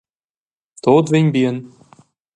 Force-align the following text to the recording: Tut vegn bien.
Tut 0.81 1.07
vegn 1.13 1.29
bien. 1.35 1.57